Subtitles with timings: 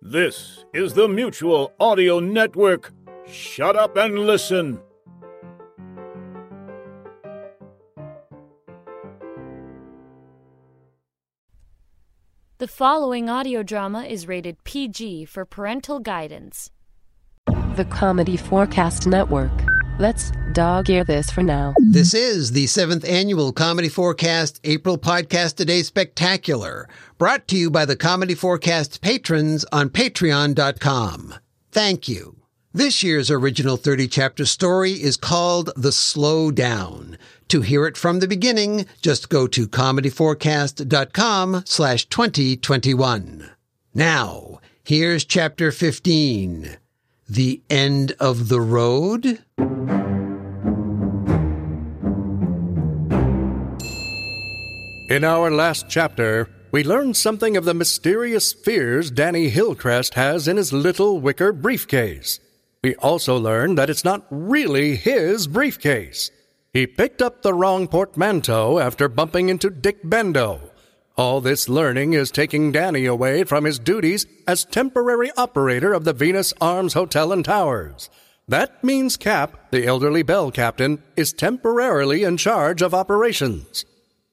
[0.00, 2.92] This is the Mutual Audio Network.
[3.26, 4.78] Shut up and listen.
[12.58, 16.70] The following audio drama is rated PG for parental guidance.
[17.74, 19.67] The Comedy 4 Cast Network.
[20.00, 21.74] Let's dog ear this for now.
[21.78, 26.88] This is the seventh annual Comedy 4 Cast April Podcast Today Spectacular,
[27.18, 31.34] brought to you by the Comedy 4 Cast patrons on patreon.com.
[31.72, 32.36] Thank you.
[32.72, 37.18] This year's original 30 chapter story is called The Slow Down.
[37.48, 43.50] To hear it from the beginning, just go to comedy4cast.com slash 2021.
[43.94, 46.76] Now, here's chapter 15.
[47.30, 49.26] The End of the Road?
[55.10, 60.56] In our last chapter, we learned something of the mysterious fears Danny Hillcrest has in
[60.56, 62.40] his little wicker briefcase.
[62.82, 66.30] We also learned that it's not really his briefcase.
[66.72, 70.67] He picked up the wrong portmanteau after bumping into Dick Bendo.
[71.18, 76.12] All this learning is taking Danny away from his duties as temporary operator of the
[76.12, 78.08] Venus Arms Hotel and Towers.
[78.46, 83.84] That means Cap, the elderly bell captain, is temporarily in charge of operations.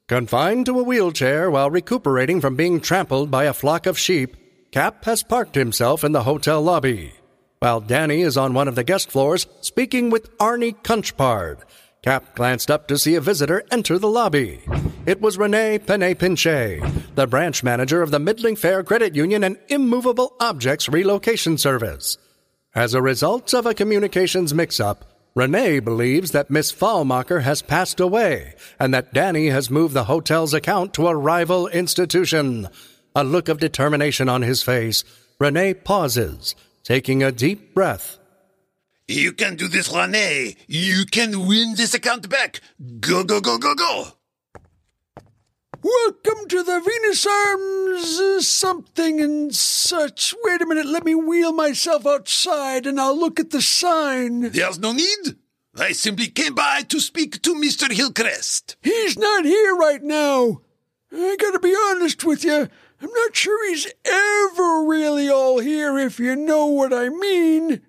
[0.08, 4.38] Confined to a wheelchair while recuperating from being trampled by a flock of sheep,
[4.72, 7.14] Cap has parked himself in the hotel lobby.
[7.58, 11.64] While Danny is on one of the guest floors speaking with Arnie Kunchpard,
[12.06, 14.62] Cap glanced up to see a visitor enter the lobby.
[15.08, 20.36] It was Rene Penne-Pinche, the branch manager of the Middling Fair Credit Union and Immovable
[20.40, 22.20] Objects Relocation Service.
[22.76, 28.00] As a result of a communications mix up, Rene believes that Miss Falmacher has passed
[28.00, 32.68] away and that Danny has moved the hotel's account to a rival institution.
[33.16, 35.04] A look of determination on his face,
[35.40, 38.20] Rene pauses, taking a deep breath.
[39.08, 40.56] You can do this, Rene.
[40.68, 42.60] You can win this account back.
[43.00, 44.08] Go, go, go, go, go.
[45.84, 50.34] Welcome to the Venus Arms uh, something and such.
[50.42, 54.50] Wait a minute, let me wheel myself outside and I'll look at the sign.
[54.50, 55.36] There's no need.
[55.78, 57.92] I simply came by to speak to Mr.
[57.92, 58.76] Hillcrest.
[58.82, 60.62] He's not here right now.
[61.14, 62.70] I gotta be honest with you.
[63.00, 67.85] I'm not sure he's ever really all here, if you know what I mean.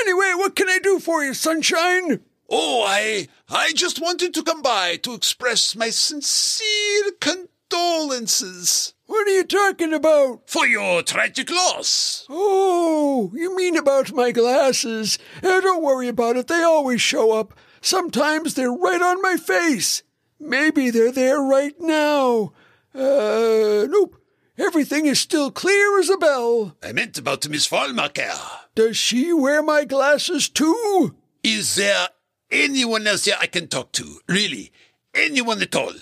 [0.00, 2.20] Anyway, what can I do for you, sunshine?
[2.50, 9.30] Oh, I I just wanted to come by to express my sincere condolences What are
[9.36, 10.48] you talking about?
[10.48, 12.26] for your tragic loss.
[12.30, 15.18] Oh, you mean about my glasses?
[15.42, 16.46] Eh, don't worry about it.
[16.48, 17.54] They always show up.
[17.80, 20.02] Sometimes they're right on my face.
[20.40, 22.52] Maybe they're there right now.
[22.94, 24.16] Uh, nope.
[24.56, 26.76] Everything is still clear as a bell.
[26.82, 28.36] I meant about Miss Falmacher.
[28.78, 31.16] Does she wear my glasses too?
[31.42, 32.10] Is there
[32.48, 34.20] anyone else here I can talk to?
[34.28, 34.70] Really?
[35.12, 35.94] Anyone at all?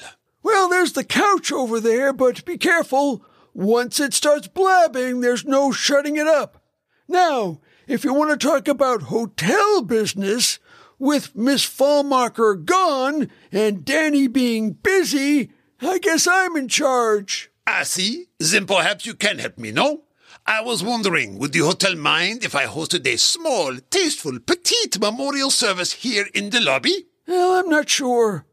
[0.43, 3.25] Well, there's the couch over there, but be careful.
[3.55, 6.63] Once it starts blabbing, there's no shutting it up.
[7.09, 10.59] Now, if you want to talk about hotel business,
[10.99, 15.51] with Miss Falmacher gone and Danny being busy,
[15.81, 17.51] I guess I'm in charge.
[17.67, 18.27] I see.
[18.39, 20.03] Then perhaps you can help me, no?
[20.49, 25.51] I was wondering, would the hotel mind if I hosted a small, tasteful, petite memorial
[25.51, 27.07] service here in the lobby?
[27.27, 28.47] Well, I'm not sure.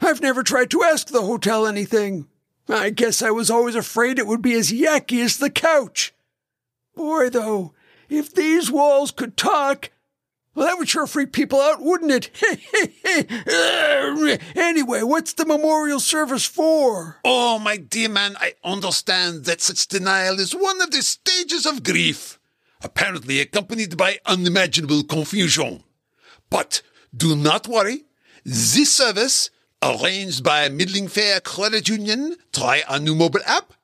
[0.00, 2.26] I've never tried to ask the hotel anything.
[2.68, 6.12] I guess I was always afraid it would be as yucky as the couch.
[6.96, 7.74] Boy, though,
[8.08, 9.90] if these walls could talk,
[10.56, 12.30] well, that would sure freak people out, wouldn't it?
[14.56, 17.20] anyway, what's the memorial service for?
[17.24, 21.82] Oh, my dear man, I understand that such denial is one of the stages of
[21.82, 22.40] grief,
[22.82, 25.82] apparently accompanied by unimaginable confusion.
[26.48, 26.80] But
[27.14, 28.04] do not worry.
[28.42, 29.50] This service,
[29.82, 33.74] arranged by Middling Fair Credit Union, try a new mobile app,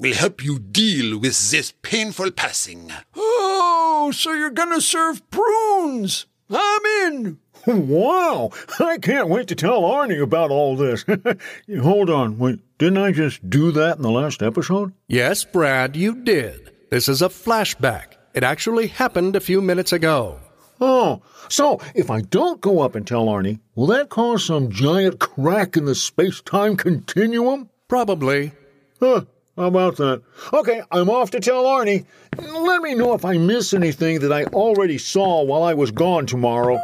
[0.00, 2.90] will help you deal with this painful passing.
[3.14, 6.26] Oh, so you're gonna serve prunes.
[6.50, 7.38] I'm in.
[7.66, 8.50] Wow!
[8.80, 11.04] I can't wait to tell Arnie about all this.
[11.82, 14.94] Hold on, wait, didn't I just do that in the last episode?
[15.06, 16.70] Yes, Brad, you did.
[16.90, 18.14] This is a flashback.
[18.32, 20.40] It actually happened a few minutes ago.
[20.80, 21.20] Oh,
[21.50, 25.76] so if I don't go up and tell Arnie, will that cause some giant crack
[25.76, 27.68] in the space time continuum?
[27.86, 28.52] Probably.
[28.98, 29.24] Huh,
[29.60, 30.22] how about that?
[30.54, 32.06] Okay, I'm off to tell Arnie.
[32.38, 36.24] Let me know if I miss anything that I already saw while I was gone
[36.24, 36.80] tomorrow.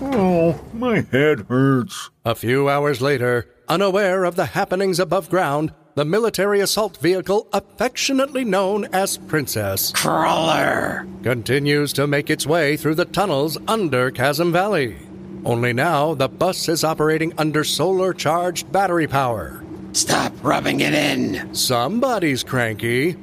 [0.00, 2.10] Oh, my head hurts.
[2.24, 8.44] A few hours later, unaware of the happenings above ground, the military assault vehicle affectionately
[8.44, 11.08] known as Princess Crawler.
[11.24, 14.96] continues to make its way through the tunnels under Chasm Valley.
[15.44, 19.64] Only now, the bus is operating under solar charged battery power.
[19.92, 21.54] Stop rubbing it in.
[21.54, 23.16] Somebody's cranky.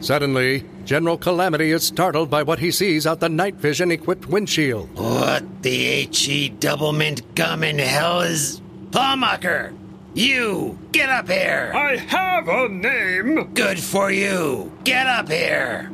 [0.00, 4.88] Suddenly, General Calamity is startled by what he sees out the night vision equipped windshield.
[4.94, 8.60] What the H-E double mint gum in hell is...
[8.90, 9.76] Pawmucker!
[10.14, 10.78] You!
[10.92, 11.72] Get up here!
[11.74, 13.52] I have a name!
[13.52, 14.72] Good for you!
[14.84, 15.90] Get up here!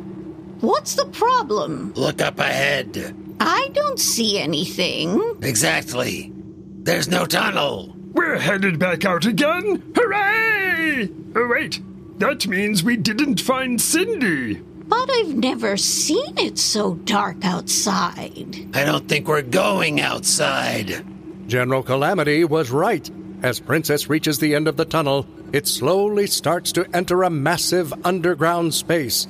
[0.61, 1.93] What's the problem?
[1.94, 3.16] Look up ahead.
[3.40, 5.38] I don't see anything.
[5.43, 6.32] Exactly.
[6.34, 7.94] There's no tunnel.
[8.14, 9.93] We're headed back out again?
[9.94, 11.11] Hooray!
[11.34, 11.82] Oh, wait.
[12.19, 14.55] That means we didn't find Cindy.
[14.55, 18.69] But I've never seen it so dark outside.
[18.72, 21.05] I don't think we're going outside.
[21.49, 23.11] General Calamity was right.
[23.43, 27.93] As Princess reaches the end of the tunnel, it slowly starts to enter a massive
[28.06, 29.26] underground space.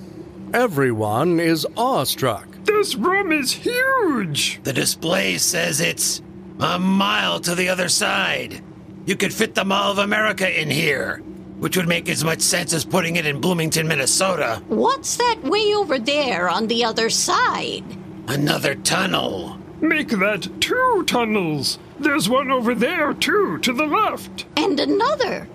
[0.52, 2.46] Everyone is awestruck.
[2.64, 4.60] This room is huge!
[4.62, 6.22] The display says it's
[6.60, 8.62] a mile to the other side.
[9.06, 11.18] You could fit the Mall of America in here,
[11.58, 14.62] which would make as much sense as putting it in Bloomington, Minnesota.
[14.68, 17.84] What's that way over there on the other side?
[18.28, 19.58] Another tunnel.
[19.82, 21.78] Make that two tunnels.
[21.98, 24.46] There's one over there, too, to the left.
[24.56, 25.46] And another.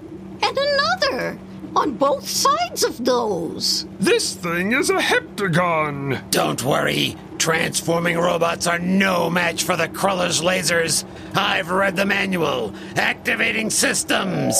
[0.43, 1.39] And another.
[1.75, 3.85] On both sides of those.
[3.99, 6.29] This thing is a heptagon.
[6.31, 7.15] Don't worry.
[7.37, 11.05] Transforming robots are no match for the Kruller's lasers.
[11.35, 12.73] I've read the manual.
[12.95, 14.55] Activating systems.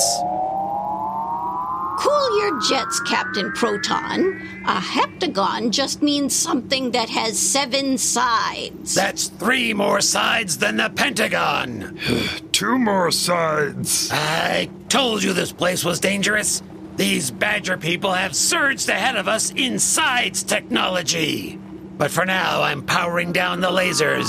[1.99, 4.41] Cool your jets, Captain Proton.
[4.65, 8.95] A heptagon just means something that has seven sides.
[8.95, 11.99] That's three more sides than the Pentagon.
[12.53, 14.09] Two more sides.
[14.13, 16.63] I told you this place was dangerous.
[16.99, 21.57] These Badger people have surged ahead of us in sides technology.
[21.97, 24.27] But for now, I'm powering down the lasers.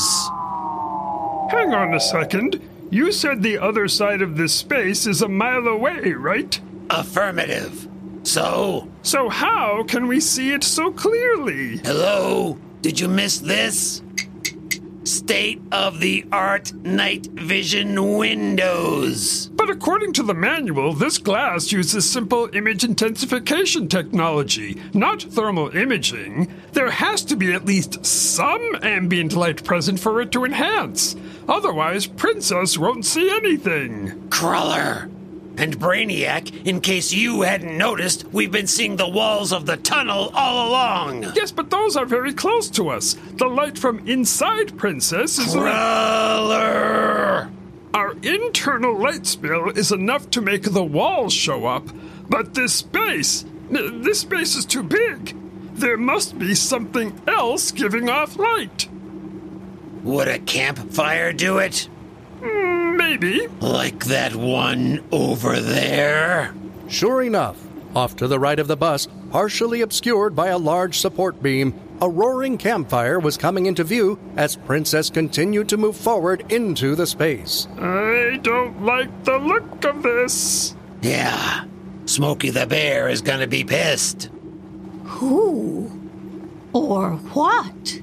[1.50, 2.62] Hang on a second.
[2.88, 6.60] You said the other side of this space is a mile away, right?
[6.90, 7.88] Affirmative.
[8.22, 11.78] So, So how can we see it so clearly?
[11.78, 12.56] hello?
[12.82, 14.00] Did you miss this?
[15.04, 19.48] State of the art night vision windows.
[19.48, 26.52] But according to the manual, this glass uses simple image intensification technology, not thermal imaging.
[26.72, 31.16] There has to be at least some ambient light present for it to enhance.
[31.48, 34.28] Otherwise, Princess won't see anything.
[34.28, 35.08] Crawler.
[35.60, 40.30] And Brainiac, in case you hadn't noticed, we've been seeing the walls of the tunnel
[40.32, 41.24] all along.
[41.34, 43.14] Yes, but those are very close to us.
[43.34, 45.52] The light from inside Princess is.
[45.52, 47.50] Crawler!
[47.92, 51.86] Our internal light spill is enough to make the walls show up,
[52.30, 55.36] but this space, this space is too big.
[55.74, 58.88] There must be something else giving off light.
[60.04, 61.86] Would a campfire do it?
[62.42, 63.46] Hmm, Maybe.
[63.60, 66.54] Like that one over there?
[66.86, 67.56] Sure enough,
[67.94, 72.08] off to the right of the bus, partially obscured by a large support beam, a
[72.08, 77.66] roaring campfire was coming into view as Princess continued to move forward into the space.
[77.78, 80.74] I don't like the look of this.
[81.00, 81.64] Yeah.
[82.04, 84.28] Smokey the Bear is gonna be pissed.
[85.04, 85.90] Who
[86.74, 88.00] or what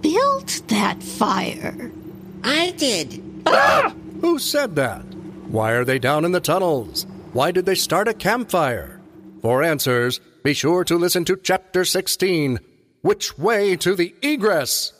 [0.00, 1.92] built that fire?
[2.42, 3.22] I did.
[3.46, 3.94] Ah!
[4.20, 5.02] Who said that?
[5.48, 7.06] Why are they down in the tunnels?
[7.32, 9.00] Why did they start a campfire?
[9.42, 12.60] For answers, be sure to listen to Chapter 16
[13.02, 14.92] Which Way to the Egress?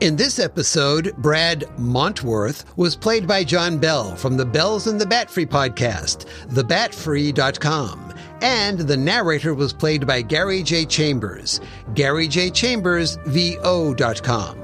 [0.00, 5.06] In this episode, Brad Montworth was played by John Bell from the Bells and the
[5.06, 8.14] Bat Free podcast, thebatfree.com.
[8.42, 10.84] And the narrator was played by Gary J.
[10.84, 11.60] Chambers,
[11.94, 12.50] Gary J.
[12.50, 14.63] Chambers, VO.com.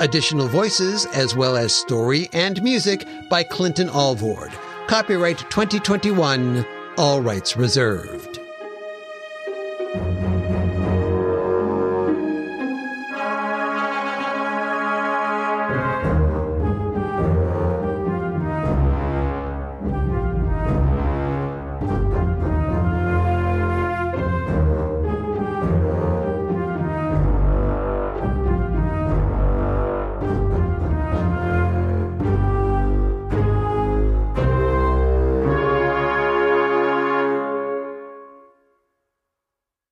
[0.00, 4.52] Additional voices, as well as story and music by Clinton Alvord.
[4.86, 6.64] Copyright 2021,
[6.96, 8.27] all rights reserved.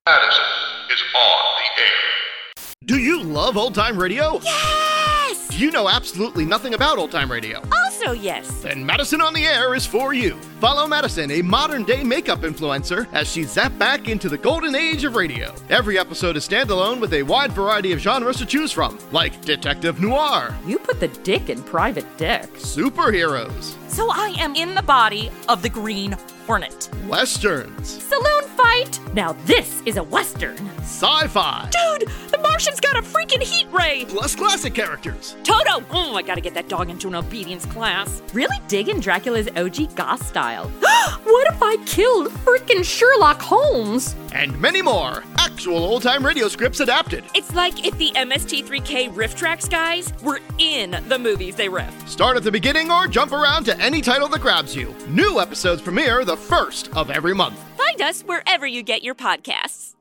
[0.07, 0.45] Madison
[0.89, 2.65] is on the air.
[2.85, 4.39] Do you love old time radio?
[4.41, 5.59] Yes!
[5.59, 7.61] You know absolutely nothing about old time radio.
[7.73, 8.47] Also, yes.
[8.61, 10.35] Then Madison on the Air is for you.
[10.61, 15.03] Follow Madison, a modern day makeup influencer, as she zapped back into the golden age
[15.03, 15.53] of radio.
[15.69, 19.99] Every episode is standalone with a wide variety of genres to choose from, like detective
[19.99, 22.43] noir, You put the dick in private dick.
[22.53, 26.89] superheroes, So I am in the body of the Green Hornet.
[27.07, 28.36] westerns, Saloon
[28.77, 28.99] fight!
[29.13, 30.57] Now this is a Western.
[30.79, 34.05] sci fi, Dude, the Martian's got a freaking heat ray!
[34.07, 35.35] plus classic characters.
[35.43, 35.83] Toto!
[35.91, 38.21] Oh, I gotta get that dog into an obedience class.
[38.33, 40.67] Really digging Dracula's OG Goth style.
[41.23, 44.15] what if I killed freaking Sherlock Holmes?
[44.33, 45.23] And many more.
[45.47, 47.23] Actual old time radio scripts adapted.
[47.33, 52.07] It's like if the MST3K RiffTrax guys were in the movies they riff.
[52.07, 54.93] Start at the beginning or jump around to any title that grabs you.
[55.07, 57.57] New episodes premiere the first of every month.
[57.77, 59.96] Find us wherever you get your podcasts.